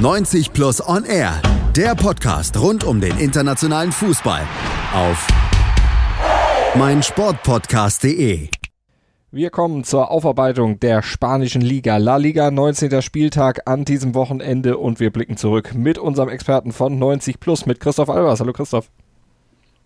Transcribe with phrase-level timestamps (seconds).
[0.00, 1.42] 90 Plus On Air,
[1.76, 4.40] der Podcast rund um den internationalen Fußball
[4.94, 5.28] auf
[6.74, 8.48] meinsportpodcast.de.
[9.30, 11.98] Wir kommen zur Aufarbeitung der spanischen Liga.
[11.98, 13.02] La Liga, 19.
[13.02, 17.78] Spieltag an diesem Wochenende und wir blicken zurück mit unserem Experten von 90 Plus, mit
[17.78, 18.40] Christoph Albers.
[18.40, 18.90] Hallo Christoph.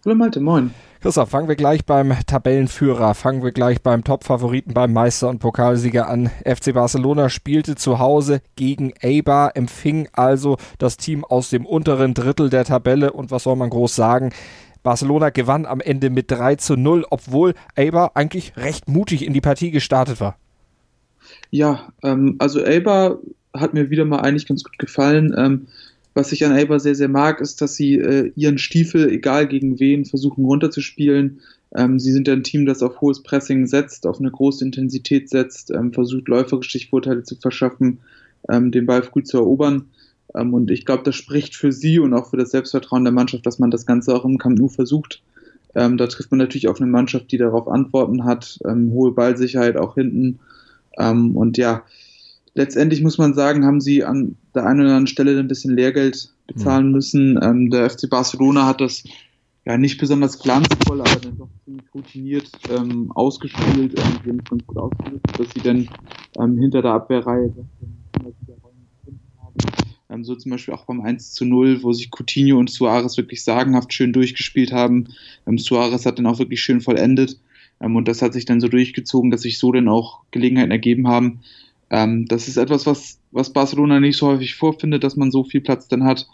[0.05, 0.71] Hallo Malte, moin.
[1.00, 6.11] Christoph, fangen wir gleich beim Tabellenführer, fangen wir gleich beim Top-Favoriten, beim Meister und Pokalsieger
[6.11, 6.30] an.
[6.45, 12.50] FC Barcelona spielte zu Hause gegen Eibar, empfing also das Team aus dem unteren Drittel
[12.50, 14.35] der Tabelle und was soll man groß sagen?
[14.82, 19.40] Barcelona gewann am Ende mit 3 zu 0, obwohl Eibar eigentlich recht mutig in die
[19.40, 20.36] Partie gestartet war.
[21.48, 23.21] Ja, ähm, also Eibar
[23.57, 25.34] hat mir wieder mal eigentlich ganz gut gefallen.
[25.34, 25.67] Ähm,
[26.14, 29.81] was ich an Eber sehr, sehr mag, ist, dass sie äh, ihren Stiefel, egal gegen
[29.81, 31.40] wen, versuchen runterzuspielen.
[31.75, 35.73] Ähm, sie sind ein Team, das auf hohes Pressing setzt, auf eine große Intensität setzt,
[35.73, 37.98] ähm, versucht läuferisch Vorteile zu verschaffen,
[38.48, 39.87] ähm, den Ball früh zu erobern.
[40.37, 43.45] Ähm, und ich glaube, das spricht für sie und auch für das Selbstvertrauen der Mannschaft,
[43.45, 45.20] dass man das Ganze auch im Camp Nou versucht.
[45.75, 49.77] Ähm, da trifft man natürlich auf eine Mannschaft, die darauf Antworten hat, ähm, hohe Ballsicherheit
[49.77, 50.39] auch hinten.
[50.97, 51.83] und ja,
[52.55, 56.31] letztendlich muss man sagen, haben sie an der einen oder anderen Stelle ein bisschen Lehrgeld
[56.47, 56.93] bezahlen mhm.
[56.93, 57.41] müssen.
[57.43, 59.05] Ähm, der FC Barcelona hat das
[59.65, 63.99] ja nicht besonders glanzvoll, aber dann doch ziemlich routiniert ähm, ausgespielt.
[63.99, 65.89] Ähm, sie haben es ganz gut ausgenutzt, dass sie dann
[66.39, 67.53] ähm, hinter der Abwehrreihe
[70.11, 73.43] ähm, so zum Beispiel auch beim 1 zu 0, wo sich Coutinho und Suarez wirklich
[73.43, 75.09] sagenhaft schön durchgespielt haben.
[75.47, 77.39] Ähm, Suarez hat dann auch wirklich schön vollendet.
[77.81, 81.09] Ähm, und das hat sich dann so durchgezogen, dass sich so dann auch Gelegenheiten ergeben
[81.09, 81.41] haben,
[81.95, 85.61] ähm, das ist etwas, was, was Barcelona nicht so häufig vorfindet, dass man so viel
[85.61, 86.27] Platz dann hat.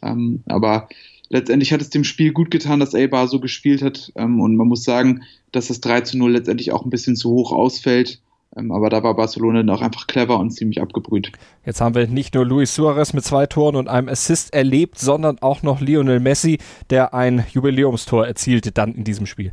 [0.00, 0.88] Ähm, aber
[1.28, 4.12] letztendlich hat es dem Spiel gut getan, dass Eibar so gespielt hat.
[4.14, 7.30] Ähm, und man muss sagen, dass das 3 zu 0 letztendlich auch ein bisschen zu
[7.30, 8.20] hoch ausfällt.
[8.56, 11.32] Ähm, aber da war Barcelona dann auch einfach clever und ziemlich abgebrüht.
[11.66, 15.40] Jetzt haben wir nicht nur Luis Suarez mit zwei Toren und einem Assist erlebt, sondern
[15.40, 16.58] auch noch Lionel Messi,
[16.90, 19.50] der ein Jubiläumstor erzielte dann in diesem Spiel.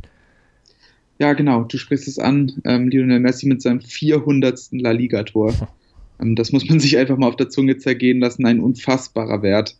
[1.18, 2.60] Ja, genau, du sprichst es an.
[2.64, 4.68] Ähm, Lionel Messi mit seinem 400.
[4.72, 5.54] La Liga-Tor.
[6.18, 8.46] Ähm, das muss man sich einfach mal auf der Zunge zergehen lassen.
[8.46, 9.76] Ein unfassbarer Wert.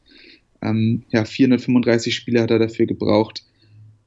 [0.60, 3.42] Ähm, ja, 435 Spiele hat er dafür gebraucht.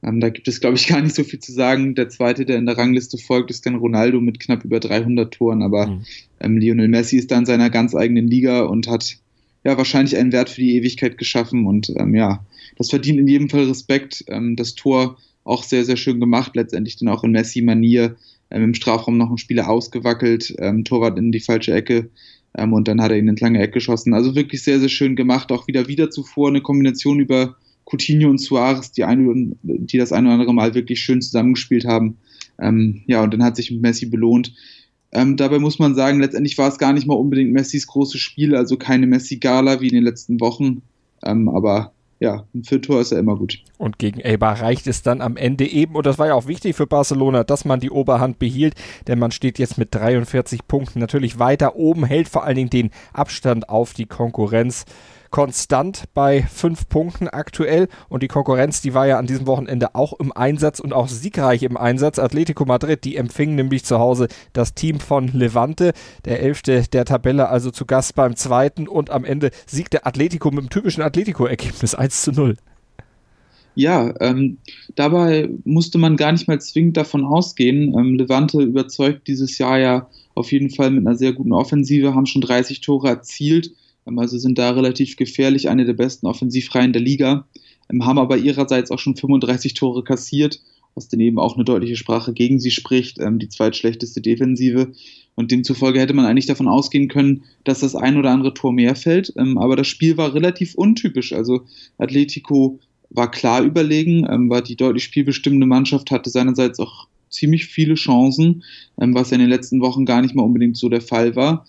[0.04, 1.96] Ähm, da gibt es, glaube ich, gar nicht so viel zu sagen.
[1.96, 5.64] Der zweite, der in der Rangliste folgt, ist dann Ronaldo mit knapp über 300 Toren.
[5.64, 6.06] Aber mhm.
[6.40, 9.18] Ähm, Lionel Messi ist da in seiner ganz eigenen Liga und hat
[9.64, 11.66] ja wahrscheinlich einen Wert für die Ewigkeit geschaffen.
[11.66, 12.46] Und ähm, ja,
[12.78, 14.24] das verdient in jedem Fall Respekt.
[14.28, 16.56] das Tor auch sehr, sehr schön gemacht.
[16.56, 18.16] Letztendlich dann auch in Messi-Manier
[18.52, 22.10] ähm, im Strafraum noch ein Spieler ausgewackelt, ähm, Torwart in die falsche Ecke
[22.58, 24.14] ähm, und dann hat er ihn ins lange Eck geschossen.
[24.14, 25.52] Also wirklich sehr, sehr schön gemacht.
[25.52, 27.56] Auch wieder wieder zuvor eine Kombination über
[27.86, 32.18] Coutinho und Suarez, die, eine, die das ein oder andere Mal wirklich schön zusammengespielt haben.
[32.60, 34.54] Ähm, ja, und dann hat sich Messi belohnt.
[35.12, 38.56] Ähm, dabei muss man sagen, letztendlich war es gar nicht mal unbedingt Messis großes Spiel,
[38.56, 40.84] also keine Messi-Gala wie in den letzten Wochen.
[41.24, 43.63] Ähm, aber ja, ein Viertor ist ja immer gut.
[43.78, 46.75] Und gegen Eibar reicht es dann am Ende eben, und das war ja auch wichtig
[46.75, 48.75] für Barcelona, dass man die Oberhand behielt,
[49.07, 52.91] denn man steht jetzt mit 43 Punkten natürlich weiter oben, hält vor allen Dingen den
[53.13, 54.85] Abstand auf die Konkurrenz
[55.30, 60.14] konstant bei fünf Punkten aktuell und die Konkurrenz, die war ja an diesem Wochenende auch
[60.20, 62.20] im Einsatz und auch siegreich im Einsatz.
[62.20, 65.94] Atletico Madrid, die empfingen nämlich zu Hause das Team von Levante,
[66.26, 70.66] der Elfte der Tabelle, also zu Gast beim zweiten und am Ende siegte Atletico mit
[70.66, 72.56] dem typischen Atletico-Ergebnis 1 zu 0.
[73.76, 74.58] Ja, ähm,
[74.96, 77.98] dabei musste man gar nicht mal zwingend davon ausgehen.
[77.98, 82.26] Ähm, Levante überzeugt dieses Jahr ja auf jeden Fall mit einer sehr guten Offensive, haben
[82.26, 83.72] schon 30 Tore erzielt
[84.18, 87.47] also sind da relativ gefährlich, eine der besten Offensivreihen der Liga,
[87.92, 90.62] ähm, haben aber ihrerseits auch schon 35 Tore kassiert,
[90.96, 94.92] was dann eben auch eine deutliche Sprache gegen sie spricht, ähm, die zweitschlechteste Defensive.
[95.36, 98.96] Und demzufolge hätte man eigentlich davon ausgehen können, dass das ein oder andere Tor mehr
[98.96, 99.34] fällt.
[99.38, 101.34] Ähm, aber das Spiel war relativ untypisch.
[101.34, 101.62] Also
[101.98, 102.80] Atletico
[103.12, 108.64] war klar überlegen, war die deutlich spielbestimmende Mannschaft, hatte seinerseits auch ziemlich viele Chancen,
[108.98, 111.66] was ja in den letzten Wochen gar nicht mal unbedingt so der Fall war.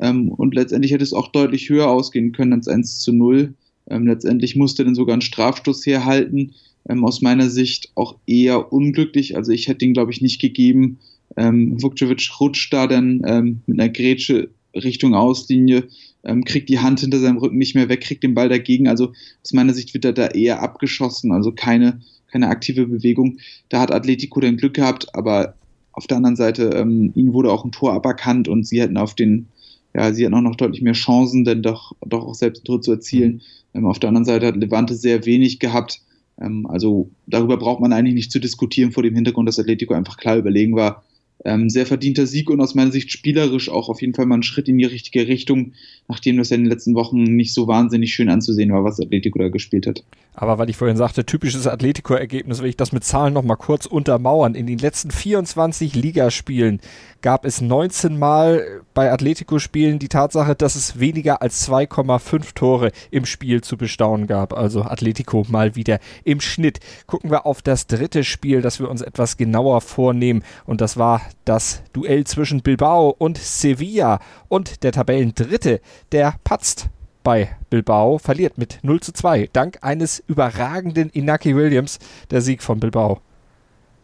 [0.00, 3.54] Ähm, und letztendlich hätte es auch deutlich höher ausgehen können als 1 zu 0.
[3.88, 6.52] Ähm, letztendlich musste dann sogar ein Strafstoß herhalten.
[6.88, 9.36] Ähm, aus meiner Sicht auch eher unglücklich.
[9.36, 10.98] Also ich hätte ihn, glaube ich, nicht gegeben.
[11.36, 15.84] Ähm, Vukcevic rutscht da dann ähm, mit einer Grätsche Richtung Auslinie,
[16.24, 18.88] ähm, kriegt die Hand hinter seinem Rücken nicht mehr weg, kriegt den Ball dagegen.
[18.88, 19.12] Also
[19.42, 22.00] aus meiner Sicht wird er da eher abgeschossen, also keine,
[22.30, 23.38] keine aktive Bewegung.
[23.68, 25.54] Da hat Atletico dann Glück gehabt, aber
[25.92, 29.14] auf der anderen Seite, ähm, ihnen wurde auch ein Tor aberkannt und sie hätten auf
[29.14, 29.48] den
[29.94, 32.80] ja, sie hatten auch noch deutlich mehr Chancen, denn doch, doch auch selbst ein Tor
[32.80, 33.42] zu erzielen.
[33.74, 36.00] Ähm, auf der anderen Seite hat Levante sehr wenig gehabt.
[36.40, 40.16] Ähm, also darüber braucht man eigentlich nicht zu diskutieren vor dem Hintergrund, dass Atletico einfach
[40.16, 41.04] klar überlegen war.
[41.44, 44.42] Ähm, sehr verdienter Sieg und aus meiner Sicht spielerisch auch auf jeden Fall mal ein
[44.42, 45.72] Schritt in die richtige Richtung,
[46.08, 49.38] nachdem das ja in den letzten Wochen nicht so wahnsinnig schön anzusehen war, was Atletico
[49.38, 50.04] da gespielt hat.
[50.34, 54.54] Aber weil ich vorhin sagte, typisches Atletico-Ergebnis, will ich das mit Zahlen nochmal kurz untermauern.
[54.54, 56.80] In den letzten 24 Ligaspielen
[57.20, 63.26] gab es 19 Mal bei Atletico-Spielen die Tatsache, dass es weniger als 2,5 Tore im
[63.26, 64.54] Spiel zu bestaunen gab.
[64.54, 66.80] Also Atletico mal wieder im Schnitt.
[67.06, 70.44] Gucken wir auf das dritte Spiel, das wir uns etwas genauer vornehmen.
[70.64, 74.20] Und das war das Duell zwischen Bilbao und Sevilla.
[74.48, 75.80] Und der Tabellendritte,
[76.12, 76.88] der patzt
[77.22, 79.50] bei Bilbao, verliert mit 0 zu 2.
[79.52, 81.98] Dank eines überragenden Inaki Williams,
[82.30, 83.20] der Sieg von Bilbao.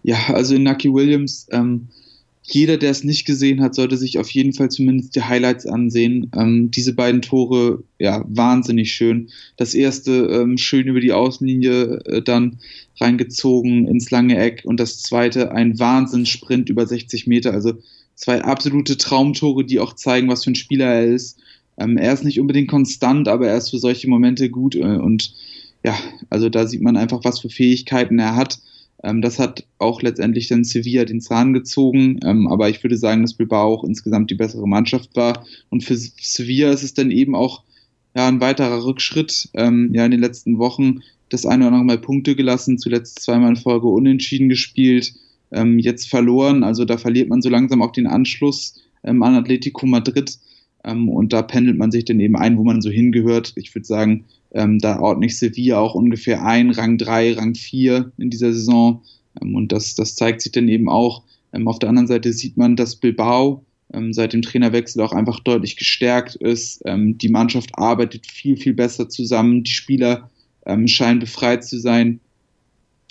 [0.02, 1.88] Ja, also Inaki Williams, ähm,
[2.50, 6.30] jeder, der es nicht gesehen hat, sollte sich auf jeden Fall zumindest die Highlights ansehen.
[6.34, 9.28] Ähm, diese beiden Tore, ja, wahnsinnig schön.
[9.56, 12.58] Das erste ähm, schön über die Außenlinie äh, dann
[12.98, 17.52] reingezogen ins lange Eck und das zweite ein Wahnsinnssprint über 60 Meter.
[17.52, 17.74] Also
[18.14, 21.38] zwei absolute Traumtore, die auch zeigen, was für ein Spieler er ist.
[21.76, 25.34] Ähm, er ist nicht unbedingt konstant, aber er ist für solche Momente gut äh, und
[25.84, 25.96] ja,
[26.30, 28.58] also da sieht man einfach, was für Fähigkeiten er hat.
[29.02, 33.22] Ähm, das hat auch letztendlich dann Sevilla den Zahn gezogen, ähm, aber ich würde sagen,
[33.22, 37.34] dass Bilbao auch insgesamt die bessere Mannschaft war und für Sevilla ist es dann eben
[37.34, 37.62] auch
[38.16, 39.50] ja, ein weiterer Rückschritt.
[39.54, 43.50] Ähm, ja, in den letzten Wochen das eine oder andere Mal Punkte gelassen, zuletzt zweimal
[43.50, 45.12] in Folge unentschieden gespielt,
[45.76, 46.62] jetzt verloren.
[46.62, 50.38] Also da verliert man so langsam auch den Anschluss an Atletico Madrid.
[50.82, 53.52] Und da pendelt man sich dann eben ein, wo man so hingehört.
[53.56, 58.12] Ich würde sagen, ähm, da ordne ich Sevilla auch ungefähr ein, Rang 3, Rang 4
[58.18, 59.02] in dieser Saison.
[59.40, 61.22] Ähm, und das, das zeigt sich dann eben auch.
[61.52, 65.40] Ähm, auf der anderen Seite sieht man, dass Bilbao ähm, seit dem Trainerwechsel auch einfach
[65.40, 66.82] deutlich gestärkt ist.
[66.84, 69.64] Ähm, die Mannschaft arbeitet viel, viel besser zusammen.
[69.64, 70.30] Die Spieler
[70.84, 72.20] scheinen befreit zu sein.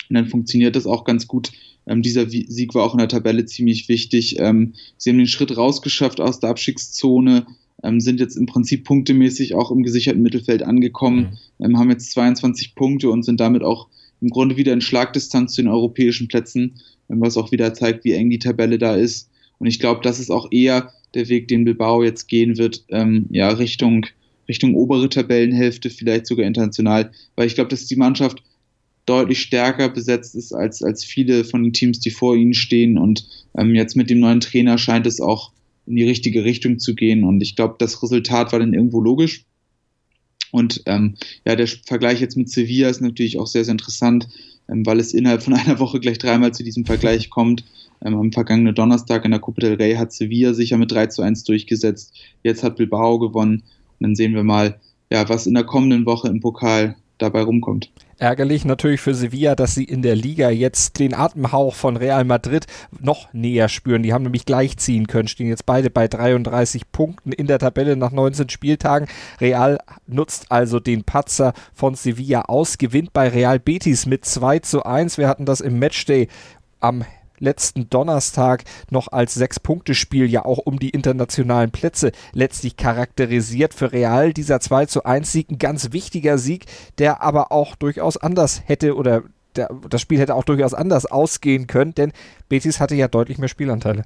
[0.10, 1.52] Und dann funktioniert das auch ganz gut.
[1.88, 4.40] Ähm, dieser Sieg war auch in der Tabelle ziemlich wichtig.
[4.40, 7.48] Ähm, sie haben den Schritt rausgeschafft aus der Abstiegszone,
[7.84, 11.66] ähm, sind jetzt im Prinzip punktemäßig auch im gesicherten Mittelfeld angekommen, mhm.
[11.66, 13.88] Ähm, haben jetzt 22 Punkte und sind damit auch
[14.22, 16.76] im Grunde wieder in Schlagdistanz zu den europäischen Plätzen,
[17.10, 19.30] ähm, was auch wieder zeigt, wie eng die Tabelle da ist.
[19.60, 23.26] Und ich glaube, das ist auch eher der Weg, den Bilbao jetzt gehen wird, ähm,
[23.32, 24.06] ja, Richtung,
[24.48, 28.44] Richtung obere Tabellenhälfte, vielleicht sogar international, weil ich glaube, dass die Mannschaft
[29.06, 32.98] deutlich stärker besetzt ist als, als viele von den Teams, die vor ihnen stehen.
[32.98, 33.26] Und
[33.58, 35.52] ähm, jetzt mit dem neuen Trainer scheint es auch
[35.88, 37.24] in die richtige Richtung zu gehen.
[37.24, 39.46] Und ich glaube, das Resultat war dann irgendwo logisch.
[40.52, 44.28] Und ähm, ja, der Vergleich jetzt mit Sevilla ist natürlich auch sehr, sehr interessant,
[44.70, 47.64] ähm, weil es innerhalb von einer Woche gleich dreimal zu diesem Vergleich kommt.
[48.04, 51.22] Ähm, am vergangenen Donnerstag in der Copa del Rey hat Sevilla sicher mit 3 zu
[51.22, 52.14] 1 durchgesetzt.
[52.44, 53.64] Jetzt hat Bilbao gewonnen.
[54.00, 54.80] Und dann sehen wir mal,
[55.12, 57.90] ja, was in der kommenden Woche im Pokal dabei rumkommt.
[58.20, 62.66] Ärgerlich natürlich für Sevilla, dass sie in der Liga jetzt den Atemhauch von Real Madrid
[63.00, 64.02] noch näher spüren.
[64.02, 68.12] Die haben nämlich gleichziehen können, stehen jetzt beide bei 33 Punkten in der Tabelle nach
[68.12, 69.08] 19 Spieltagen.
[69.40, 69.78] Real
[70.08, 75.20] nutzt also den Patzer von Sevilla aus, gewinnt bei Real Betis mit 2 zu 1.
[75.20, 76.28] Wir hatten das im Matchday
[76.80, 77.06] am
[77.40, 83.74] letzten Donnerstag noch als Sechs-Punkte-Spiel ja auch um die internationalen Plätze letztlich charakterisiert.
[83.74, 86.66] Für Real dieser 2 zu 1 Sieg ein ganz wichtiger Sieg,
[86.98, 89.24] der aber auch durchaus anders hätte oder
[89.56, 92.12] der, das Spiel hätte auch durchaus anders ausgehen können, denn
[92.50, 94.04] Betis hatte ja deutlich mehr Spielanteile.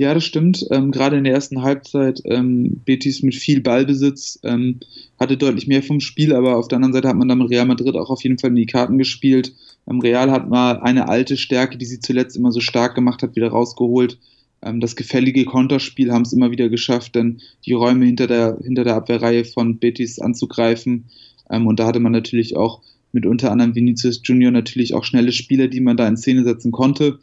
[0.00, 0.66] Ja, das stimmt.
[0.70, 4.80] Ähm, gerade in der ersten Halbzeit ähm, Betis mit viel Ballbesitz ähm,
[5.18, 7.66] hatte deutlich mehr vom Spiel, aber auf der anderen Seite hat man dann mit Real
[7.66, 9.52] Madrid auch auf jeden Fall in die Karten gespielt.
[9.88, 13.36] Ähm, Real hat mal eine alte Stärke, die sie zuletzt immer so stark gemacht hat,
[13.36, 14.18] wieder rausgeholt.
[14.62, 18.84] Ähm, das gefällige Konterspiel haben es immer wieder geschafft, dann die Räume hinter der, hinter
[18.84, 21.06] der Abwehrreihe von Betis anzugreifen.
[21.50, 22.80] Ähm, und da hatte man natürlich auch
[23.12, 26.72] mit unter anderem Vinicius Junior natürlich auch schnelle Spieler, die man da in Szene setzen
[26.72, 27.18] konnte.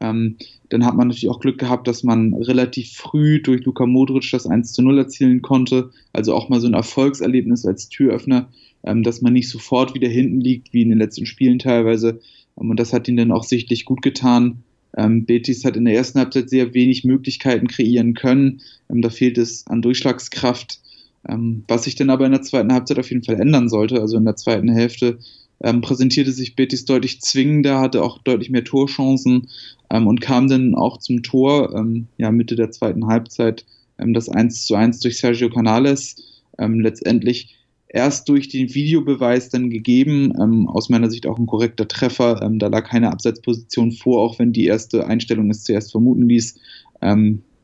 [0.00, 0.36] Ähm,
[0.70, 4.46] dann hat man natürlich auch Glück gehabt, dass man relativ früh durch Luka Modric das
[4.46, 5.90] 1 zu 0 erzielen konnte.
[6.12, 8.48] Also auch mal so ein Erfolgserlebnis als Türöffner,
[8.82, 12.20] ähm, dass man nicht sofort wieder hinten liegt, wie in den letzten Spielen teilweise.
[12.60, 14.62] Ähm, und das hat ihnen dann auch sichtlich gut getan.
[14.96, 18.60] Ähm, Betis hat in der ersten Halbzeit sehr wenig Möglichkeiten kreieren können.
[18.90, 20.80] Ähm, da fehlt es an Durchschlagskraft.
[21.26, 24.00] Ähm, was sich dann aber in der zweiten Halbzeit auf jeden Fall ändern sollte.
[24.00, 25.18] Also in der zweiten Hälfte
[25.62, 29.48] ähm, präsentierte sich Betis deutlich zwingender, hatte auch deutlich mehr Torchancen
[29.90, 33.64] ähm, und kam dann auch zum Tor, ähm, ja, Mitte der zweiten Halbzeit,
[33.98, 36.16] ähm, das 1 zu 1 durch Sergio Canales,
[36.58, 37.56] ähm, letztendlich
[37.88, 42.66] erst durch den Videobeweis dann gegeben, ähm, aus meiner Sicht auch ein korrekter Treffer, da
[42.66, 46.58] lag keine Abseitsposition vor, auch wenn die erste Einstellung es zuerst vermuten ließ.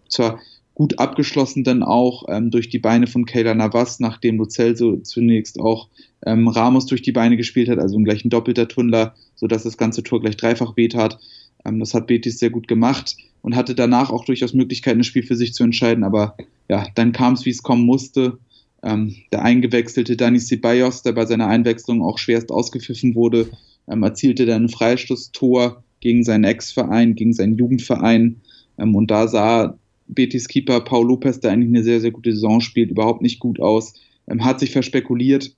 [0.09, 0.39] zwar
[0.81, 5.61] gut abgeschlossen dann auch ähm, durch die Beine von Kayla Navas, nachdem Lo Celso zunächst
[5.61, 5.89] auch
[6.25, 10.03] ähm, Ramos durch die Beine gespielt hat, also gleich ein doppelter Tunnler, sodass das ganze
[10.03, 11.19] Tor gleich dreifach wehtat.
[11.67, 15.23] Ähm, das hat Betis sehr gut gemacht und hatte danach auch durchaus Möglichkeiten, das Spiel
[15.23, 16.03] für sich zu entscheiden.
[16.03, 16.35] Aber
[16.71, 18.39] ja, dann kam es, wie es kommen musste.
[18.83, 23.51] Ähm, der eingewechselte Dani Ceballos, der bei seiner Einwechslung auch schwerst ausgepfiffen wurde,
[23.87, 28.41] ähm, erzielte dann ein Freistoßtor gegen seinen Ex-Verein, gegen seinen Jugendverein.
[28.79, 29.77] Ähm, und da sah
[30.15, 33.61] Betis Keeper Paul Lopez, der eigentlich eine sehr, sehr gute Saison spielt, überhaupt nicht gut
[33.61, 33.95] aus.
[34.29, 35.55] Ähm, hat sich verspekuliert.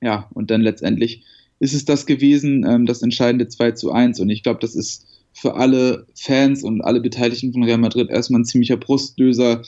[0.00, 1.22] Ja, und dann letztendlich
[1.60, 4.20] ist es das gewesen, ähm, das entscheidende 2 zu 1.
[4.20, 8.40] Und ich glaube, das ist für alle Fans und alle Beteiligten von Real Madrid erstmal
[8.40, 9.62] ein ziemlicher Brustlöser,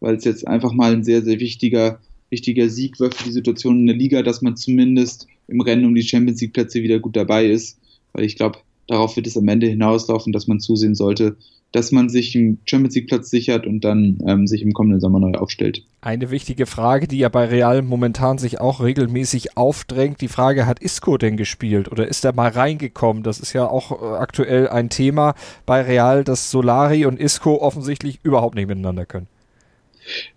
[0.00, 2.00] weil es jetzt einfach mal ein sehr, sehr wichtiger,
[2.30, 5.94] wichtiger Sieg war für die Situation in der Liga, dass man zumindest im Rennen um
[5.94, 7.78] die Champions League Plätze wieder gut dabei ist.
[8.12, 11.36] Weil ich glaube, darauf wird es am Ende hinauslaufen, dass man zusehen sollte,
[11.72, 15.20] dass man sich einen Champions League Platz sichert und dann ähm, sich im kommenden Sommer
[15.20, 15.82] neu aufstellt.
[16.00, 20.80] Eine wichtige Frage, die ja bei Real momentan sich auch regelmäßig aufdrängt, die Frage, hat
[20.80, 23.22] Isco denn gespielt oder ist er mal reingekommen?
[23.22, 25.34] Das ist ja auch äh, aktuell ein Thema
[25.66, 29.26] bei Real, dass Solari und Isco offensichtlich überhaupt nicht miteinander können.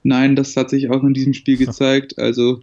[0.03, 2.17] Nein, das hat sich auch in diesem Spiel gezeigt.
[2.17, 2.61] Also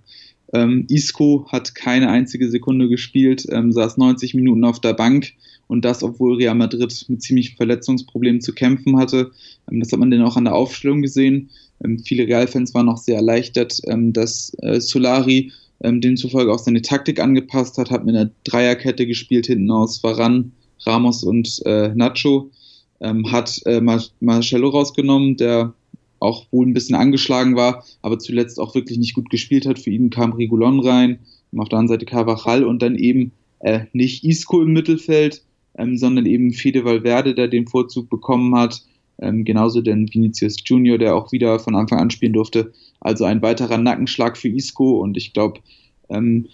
[0.52, 5.32] ähm, Isco hat keine einzige Sekunde gespielt, ähm, saß 90 Minuten auf der Bank
[5.66, 9.32] und das, obwohl Real Madrid mit ziemlichen Verletzungsproblemen zu kämpfen hatte.
[9.70, 11.50] Ähm, das hat man dann auch an der Aufstellung gesehen.
[11.84, 16.82] Ähm, viele Real-Fans waren auch sehr erleichtert, ähm, dass äh, Solari ähm, demzufolge auch seine
[16.82, 20.52] Taktik angepasst hat, hat mit einer Dreierkette gespielt, hinten aus Varan,
[20.86, 22.50] Ramos und äh, Nacho,
[22.98, 25.74] hat äh, Mar Marcello rausgenommen, der
[26.18, 29.78] auch wohl ein bisschen angeschlagen war, aber zuletzt auch wirklich nicht gut gespielt hat.
[29.78, 31.18] Für ihn kam Rigolon rein,
[31.56, 35.42] auf der anderen Seite Carvajal und dann eben äh, nicht Isco im Mittelfeld,
[35.78, 38.82] ähm, sondern eben Fede Valverde, der den Vorzug bekommen hat.
[39.18, 42.72] Ähm, genauso denn Vinicius Junior, der auch wieder von Anfang an spielen durfte.
[43.00, 45.60] Also ein weiterer Nackenschlag für Isco und ich glaube,
[46.10, 46.46] ähm,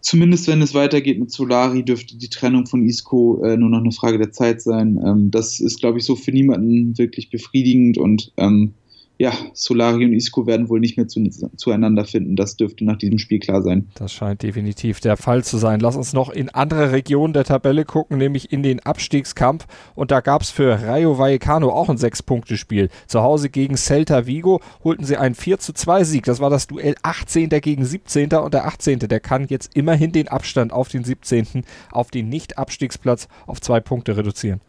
[0.00, 3.92] zumindest wenn es weitergeht mit Solari, dürfte die Trennung von Isco äh, nur noch eine
[3.92, 5.00] Frage der Zeit sein.
[5.04, 8.74] Ähm, das ist, glaube ich, so für niemanden wirklich befriedigend und ähm,
[9.22, 11.22] ja, Solari und Isco werden wohl nicht mehr zu,
[11.54, 12.34] zueinander finden.
[12.34, 13.88] Das dürfte nach diesem Spiel klar sein.
[13.94, 15.78] Das scheint definitiv der Fall zu sein.
[15.78, 19.68] Lass uns noch in andere Regionen der Tabelle gucken, nämlich in den Abstiegskampf.
[19.94, 22.88] Und da gab es für Rayo Vallecano auch ein Sechs-Punkte-Spiel.
[23.06, 26.24] Zu Hause gegen Celta Vigo holten sie einen 4 zu 2 Sieg.
[26.24, 27.48] Das war das Duell 18.
[27.48, 28.32] gegen 17.
[28.32, 28.98] Und der 18.
[28.98, 31.62] der kann jetzt immerhin den Abstand auf den 17.
[31.92, 34.60] auf den Nicht-Abstiegsplatz auf zwei Punkte reduzieren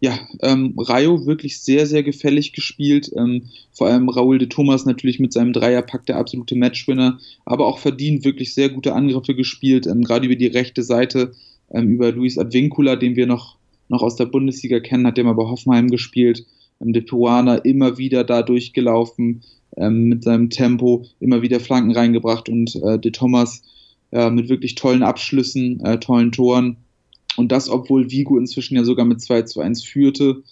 [0.00, 3.10] ja, ähm, Rayo wirklich sehr, sehr gefällig gespielt.
[3.14, 7.78] Ähm, vor allem Raúl de Thomas natürlich mit seinem Dreierpack der absolute Matchwinner, aber auch
[7.78, 11.32] verdient wirklich sehr gute Angriffe gespielt, ähm, gerade über die rechte Seite,
[11.70, 15.34] ähm, über Luis Advincula, den wir noch, noch aus der Bundesliga kennen, hat der mal
[15.34, 16.46] bei Hoffenheim gespielt.
[16.80, 19.42] Ähm, de Peruaner immer wieder da durchgelaufen,
[19.76, 23.62] ähm, mit seinem Tempo, immer wieder Flanken reingebracht und äh, de Thomas
[24.12, 26.78] äh, mit wirklich tollen Abschlüssen, äh, tollen Toren
[27.40, 30.42] und das, obwohl Vigo inzwischen ja sogar mit 2 zu 1 führte.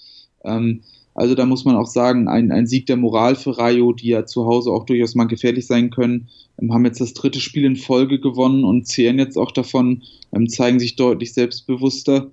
[0.43, 0.81] Ähm,
[1.15, 4.25] also da muss man auch sagen, ein, ein Sieg der Moral für Rayo, die ja
[4.25, 6.29] zu Hause auch durchaus mal gefährlich sein können,
[6.61, 10.03] ähm, haben jetzt das dritte Spiel in Folge gewonnen und zehren jetzt auch davon,
[10.33, 12.31] ähm, zeigen sich deutlich selbstbewusster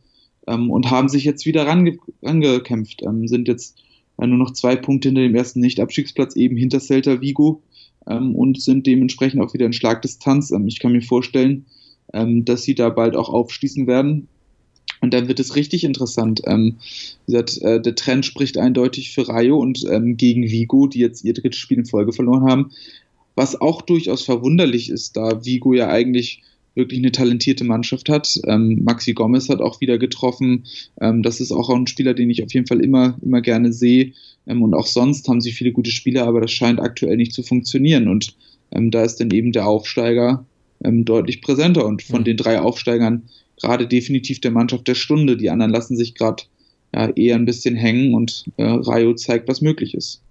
[0.47, 3.77] ähm, und haben sich jetzt wieder range rangekämpft, ähm, sind jetzt
[4.19, 7.61] äh, nur noch zwei Punkte hinter dem ersten Nicht-Abstiegsplatz, eben hinter Celta Vigo
[8.07, 10.53] ähm, und sind dementsprechend auch wieder in Schlagdistanz.
[10.67, 11.65] ich kann mir vorstellen,
[12.13, 14.29] dass sie da bald auch aufschließen werden
[15.01, 16.41] und dann wird es richtig interessant.
[16.45, 16.75] Ähm,
[17.25, 21.23] wie gesagt, äh, der Trend spricht eindeutig für Rayo und ähm, gegen Vigo, die jetzt
[21.23, 22.71] ihr drittes Spiel in Folge verloren haben.
[23.35, 26.41] Was auch durchaus verwunderlich ist, da Vigo ja eigentlich
[26.75, 28.39] wirklich eine talentierte Mannschaft hat.
[28.45, 30.65] Ähm, Maxi Gomez hat auch wieder getroffen.
[30.99, 34.11] Ähm, das ist auch ein Spieler, den ich auf jeden Fall immer, immer gerne sehe.
[34.45, 37.43] Ähm, und auch sonst haben sie viele gute Spieler, aber das scheint aktuell nicht zu
[37.43, 38.07] funktionieren.
[38.07, 38.35] Und
[38.71, 40.45] ähm, da ist dann eben der Aufsteiger
[40.83, 41.85] ähm, deutlich präsenter.
[41.85, 42.25] Und von mhm.
[42.25, 43.23] den drei Aufsteigern
[43.61, 45.37] gerade definitiv der Mannschaft der Stunde.
[45.37, 46.43] Die anderen lassen sich gerade
[46.93, 50.21] ja, eher ein bisschen hängen und äh, Rayo zeigt, was möglich ist.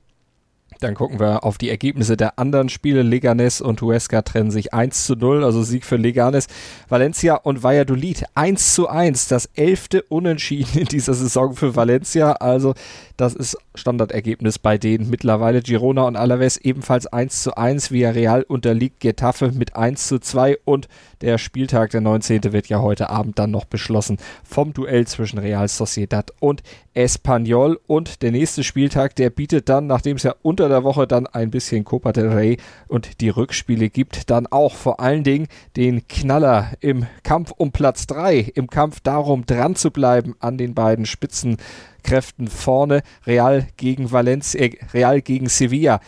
[0.81, 3.03] Dann gucken wir auf die Ergebnisse der anderen Spiele.
[3.03, 6.49] Leganes und Huesca trennen sich 1 zu 0, also Sieg für Leganes.
[6.89, 12.33] Valencia und Valladolid 1 zu 1, das elfte Unentschieden in dieser Saison für Valencia.
[12.33, 12.75] Also
[13.17, 15.63] das ist Standardergebnis bei denen mittlerweile.
[15.63, 17.93] Girona und Alaves ebenfalls 1 zu 1.
[17.93, 20.89] Villarreal unterliegt Getafe mit 1 zu 2 und
[21.21, 22.53] der Spieltag, der 19.
[22.53, 26.63] wird ja heute Abend dann noch beschlossen vom Duell zwischen Real Sociedad und
[26.93, 27.81] Espanyol.
[27.87, 31.51] Und der nächste Spieltag, der bietet dann, nachdem es ja unter der Woche dann ein
[31.51, 36.73] bisschen Copa del Rey und die Rückspiele gibt, dann auch vor allen Dingen den Knaller
[36.81, 41.57] im Kampf um Platz 3, im Kampf darum, dran zu bleiben an den beiden Spitzen.
[42.05, 43.03] Kräften vorne.
[43.27, 46.01] Real gegen Valencia, äh, Real gegen Sevilla.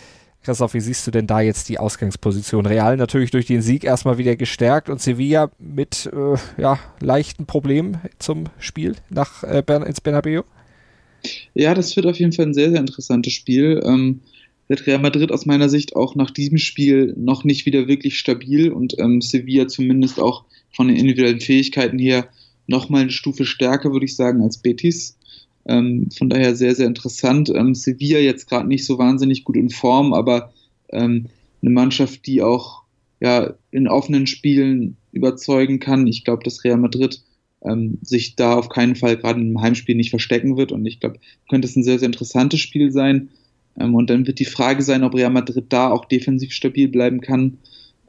[0.47, 2.67] Christoph, wie siehst du denn da jetzt die Ausgangsposition?
[2.67, 7.99] Real natürlich durch den Sieg erstmal wieder gestärkt und Sevilla mit äh, ja, leichten Problemen
[8.21, 10.43] zum Spiel nach äh, ins Bernabeu?
[11.55, 13.83] Ja, das wird auf jeden Fall ein sehr, sehr interessantes Spiel.
[13.85, 14.21] Ähm,
[14.68, 18.70] wird Real Madrid aus meiner Sicht auch nach diesem Spiel noch nicht wieder wirklich stabil
[18.70, 22.28] und ähm, Sevilla zumindest auch von den individuellen Fähigkeiten her
[22.66, 25.16] nochmal eine Stufe stärker, würde ich sagen, als Betis.
[25.66, 27.50] Ähm, von daher sehr, sehr interessant.
[27.50, 30.52] Ähm, Sevilla jetzt gerade nicht so wahnsinnig gut in Form, aber
[30.90, 31.26] ähm,
[31.62, 32.82] eine Mannschaft, die auch
[33.20, 36.06] ja, in offenen Spielen überzeugen kann.
[36.06, 37.23] Ich glaube, dass Real Madrid
[37.64, 40.73] ähm, sich da auf keinen Fall gerade im Heimspiel nicht verstecken wird.
[40.73, 41.18] Und ich glaube,
[41.49, 43.30] könnte es ein sehr, sehr interessantes Spiel sein.
[43.78, 47.21] Ähm, und dann wird die Frage sein, ob Real Madrid da auch defensiv stabil bleiben
[47.21, 47.59] kann.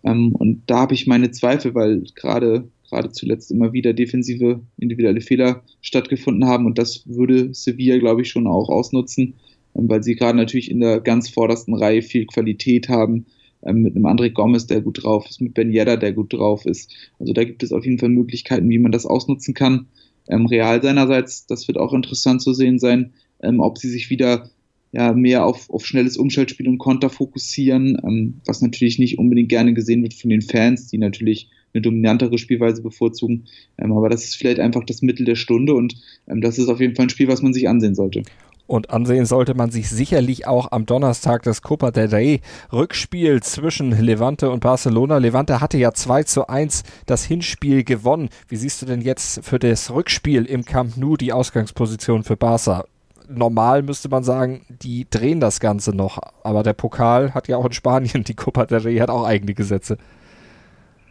[0.03, 5.19] Ähm, und da habe ich meine Zweifel, weil gerade gerade zuletzt immer wieder defensive individuelle
[5.19, 9.33] Fehler stattgefunden haben und das würde Sevilla, glaube ich, schon auch ausnutzen,
[9.75, 13.25] ähm, weil sie gerade natürlich in der ganz vordersten Reihe viel Qualität haben,
[13.65, 16.93] mit einem André Gomez, der gut drauf ist, mit Ben Yedda, der gut drauf ist.
[17.19, 19.87] Also da gibt es auf jeden Fall Möglichkeiten, wie man das ausnutzen kann.
[20.29, 23.13] Real seinerseits, das wird auch interessant zu sehen sein,
[23.57, 24.51] ob sie sich wieder
[24.91, 30.01] ja, mehr auf, auf schnelles Umschaltspiel und Konter fokussieren, was natürlich nicht unbedingt gerne gesehen
[30.01, 33.45] wird von den Fans, die natürlich eine dominantere Spielweise bevorzugen.
[33.77, 35.95] Ähm, aber das ist vielleicht einfach das Mittel der Stunde und
[36.27, 38.23] ähm, das ist auf jeden Fall ein Spiel, was man sich ansehen sollte.
[38.65, 42.41] Und ansehen sollte man sich sicherlich auch am Donnerstag das Copa del Rey
[42.73, 45.19] Rückspiel zwischen Levante und Barcelona.
[45.19, 48.27] Levante hatte ja 2 zu 1 das Hinspiel gewonnen.
[48.49, 52.83] Wie siehst du denn jetzt für das Rückspiel im Camp Nou die Ausgangsposition für Barca?
[53.29, 56.19] Normal müsste man sagen, die drehen das Ganze noch.
[56.43, 59.53] Aber der Pokal hat ja auch in Spanien, die Copa del Rey hat auch eigene
[59.53, 59.97] Gesetze.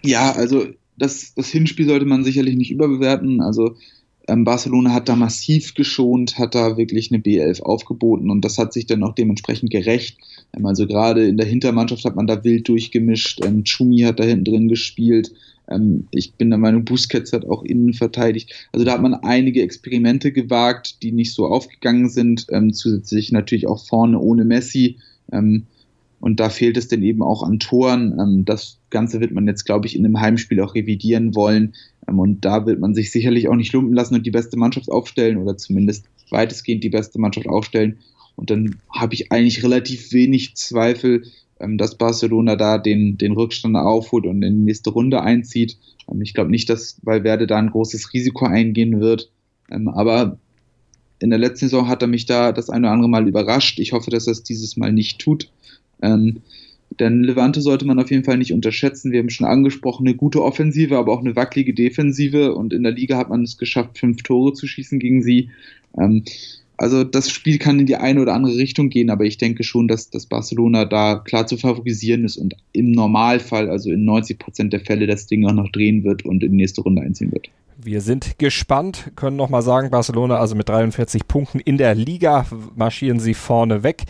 [0.02, 3.40] Ja, also das, das Hinspiel sollte man sicherlich nicht überbewerten.
[3.40, 3.76] Also
[4.26, 8.86] Barcelona hat da massiv geschont, hat da wirklich eine B11 aufgeboten und das hat sich
[8.86, 10.18] dann auch dementsprechend gerecht.
[10.56, 13.44] Ähm, also gerade in der Hintermannschaft hat man da wild durchgemischt.
[13.44, 15.32] Ähm, Chumi hat da hinten drin gespielt.
[15.68, 18.52] Ähm, ich bin der Meinung, Busquets hat auch innen verteidigt.
[18.72, 22.46] Also da hat man einige Experimente gewagt, die nicht so aufgegangen sind.
[22.50, 24.96] Ähm, zusätzlich natürlich auch vorne ohne Messi.
[25.32, 25.66] Ähm,
[26.20, 28.18] und da fehlt es dann eben auch an Toren.
[28.18, 31.74] Ähm, das Ganze wird man jetzt, glaube ich, in einem Heimspiel auch revidieren wollen.
[32.08, 34.90] Ähm, und da wird man sich sicherlich auch nicht lumpen lassen und die beste Mannschaft
[34.90, 37.98] aufstellen oder zumindest weitestgehend die beste Mannschaft aufstellen.
[38.34, 41.24] Und dann habe ich eigentlich relativ wenig Zweifel,
[41.60, 45.76] ähm, dass Barcelona da den, den Rückstand aufholt und in die nächste Runde einzieht.
[46.22, 49.30] ich glaube nicht, dass Valverde da ein großes Risiko eingehen wird.
[49.68, 50.38] aber
[51.18, 53.78] in der letzten Saison hat er mich da das eine oder andere Mal überrascht.
[53.78, 55.48] Ich hoffe, dass er es dieses Mal nicht tut.
[56.02, 56.42] Ähm,
[57.00, 59.12] denn Levante sollte man auf jeden Fall nicht unterschätzen.
[59.12, 62.54] Wir haben schon angesprochen, eine gute Offensive, aber auch eine wackelige Defensive.
[62.54, 65.50] Und in der Liga hat man es geschafft, fünf Tore zu schießen gegen sie.
[65.98, 66.22] Ähm,
[66.78, 69.88] also das Spiel kann in die eine oder andere Richtung gehen, aber ich denke schon,
[69.88, 74.72] dass, dass Barcelona da klar zu favorisieren ist und im Normalfall, also in 90 Prozent
[74.72, 77.48] der Fälle, das Ding auch noch drehen wird und in die nächste Runde einziehen wird.
[77.82, 83.20] Wir sind gespannt, können nochmal sagen, Barcelona also mit 43 Punkten in der Liga marschieren
[83.20, 84.04] sie vorne weg.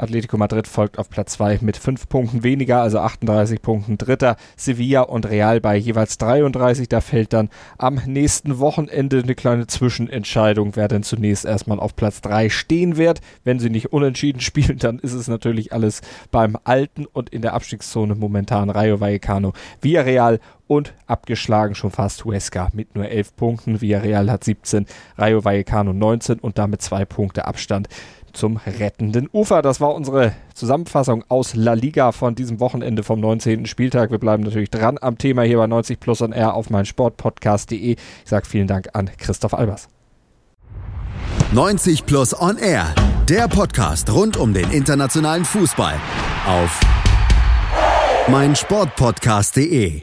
[0.00, 4.36] Atletico Madrid folgt auf Platz 2 mit 5 Punkten weniger, also 38 Punkten Dritter.
[4.56, 6.88] Sevilla und Real bei jeweils 33.
[6.88, 12.20] Da fällt dann am nächsten Wochenende eine kleine Zwischenentscheidung, wer denn zunächst erstmal auf Platz
[12.22, 13.20] 3 stehen wird.
[13.44, 17.54] Wenn sie nicht unentschieden spielen, dann ist es natürlich alles beim Alten und in der
[17.54, 23.80] Abstiegszone momentan Rayo Vallecano, Villarreal und abgeschlagen schon fast Huesca mit nur 11 Punkten.
[23.80, 24.86] Villarreal hat 17,
[25.18, 27.88] Rayo Vallecano 19 und damit zwei Punkte Abstand
[28.32, 29.62] zum rettenden Ufer.
[29.62, 33.66] Das war unsere Zusammenfassung aus La Liga von diesem Wochenende vom 19.
[33.66, 34.10] Spieltag.
[34.10, 37.92] Wir bleiben natürlich dran am Thema hier bei 90 Plus on Air auf meinsportpodcast.de.
[37.92, 39.88] Ich sage vielen Dank an Christoph Albers.
[41.52, 42.94] 90 Plus on Air,
[43.28, 45.94] der Podcast rund um den internationalen Fußball
[46.46, 46.80] auf
[48.28, 50.02] meinsportpodcast.de.